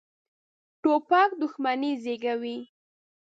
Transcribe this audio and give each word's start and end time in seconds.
توپک 0.81 1.29
دښمني 1.41 1.91
زېږوي. 2.03 2.57